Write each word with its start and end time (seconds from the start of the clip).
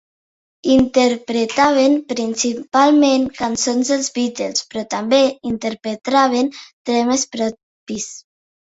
Interpretaven 0.75 1.97
principalment 2.13 3.29
cançons 3.43 3.93
dels 3.95 4.11
Beatles, 4.19 4.67
però 4.73 4.87
també 4.97 5.23
interpretaven 5.55 6.53
temes 6.95 7.31
propis. 7.39 8.15